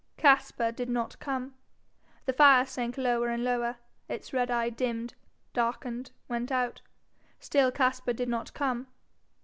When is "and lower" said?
3.27-3.77